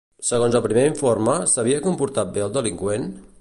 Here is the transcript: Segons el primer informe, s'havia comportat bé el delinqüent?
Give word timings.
Segons 0.27 0.55
el 0.59 0.63
primer 0.63 0.85
informe, 0.91 1.35
s'havia 1.53 1.83
comportat 1.87 2.33
bé 2.39 2.45
el 2.47 2.57
delinqüent? 2.57 3.07